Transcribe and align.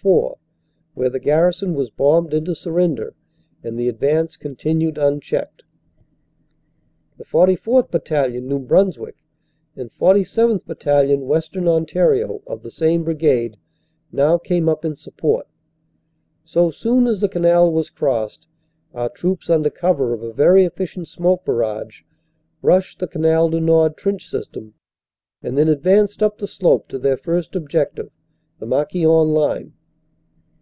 4, 0.00 0.38
where 0.94 1.10
the 1.10 1.20
garrison 1.20 1.74
was 1.74 1.90
bombed 1.90 2.32
into 2.32 2.54
surrender, 2.54 3.14
and 3.62 3.78
the 3.78 3.86
advance 3.86 4.34
con 4.34 4.56
tinued 4.56 4.96
unchecked. 4.96 5.62
The 7.18 7.24
44th. 7.26 7.90
Battalion, 7.90 8.48
New 8.48 8.60
Brunswick, 8.60 9.16
and 9.76 9.92
47th. 9.92 10.64
Battalion, 10.64 11.26
Western 11.26 11.68
Ontario, 11.68 12.40
of 12.46 12.62
the 12.62 12.70
same 12.70 13.04
brigade, 13.04 13.58
now 14.10 14.38
came 14.38 14.70
up 14.70 14.86
in 14.86 14.96
sup 14.96 15.18
port. 15.18 15.46
So 16.46 16.70
soon 16.70 17.06
as 17.06 17.20
the 17.20 17.28
canal 17.28 17.70
was 17.70 17.90
crossed, 17.90 18.48
our 18.94 19.10
troops, 19.10 19.50
under 19.50 19.68
cover 19.68 20.14
of 20.14 20.22
a 20.22 20.32
very 20.32 20.64
efficient 20.64 21.08
smoke 21.08 21.44
barrage, 21.44 22.04
rushed 22.62 23.00
the 23.00 23.06
Canal 23.06 23.50
du 23.50 23.60
Nord 23.60 23.98
trench 23.98 24.26
system 24.26 24.72
and 25.42 25.58
then 25.58 25.68
advanced 25.68 26.22
up 26.22 26.38
the 26.38 26.48
slope 26.48 26.88
to 26.88 26.98
their 26.98 27.18
first 27.18 27.54
objective, 27.54 28.10
the 28.60 28.66
Marquion 28.66 29.34
line. 29.34 29.72